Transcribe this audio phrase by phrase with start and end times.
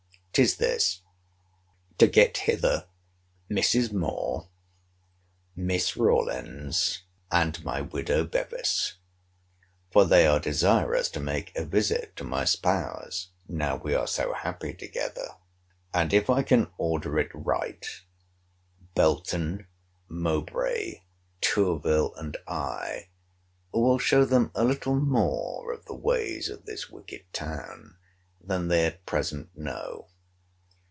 [0.33, 2.87] —'Tis this—to get hither
[3.49, 3.91] to Mrs.
[3.91, 4.47] Moore,
[5.57, 8.93] Miss Rawlins, and my widow Bevis;
[9.91, 14.31] for they are desirous to make a visit to my spouse, now we are so
[14.33, 15.31] happy together.
[15.93, 17.85] And, if I can order it right,
[18.95, 19.67] Belton,
[20.07, 21.01] Mowbray,
[21.41, 23.09] Tourville, and I,
[23.73, 27.97] will show them a little more of the ways of this wicked town,
[28.41, 30.07] than they at present know.